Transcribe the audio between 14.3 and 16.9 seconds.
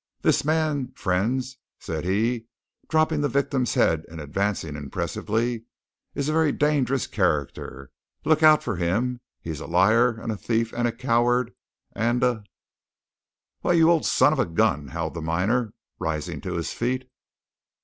of a gun!" howled the miner, rising to his